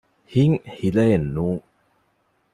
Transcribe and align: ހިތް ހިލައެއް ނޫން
ހިތް 0.31 0.59
ހިލައެއް 0.77 1.27
ނޫން 1.35 1.63